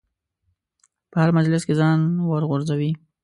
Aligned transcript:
په 1.11 1.17
هر 1.21 1.29
مجلس 1.37 1.63
ځان 1.79 1.99
ورغورځوي. 2.31 2.91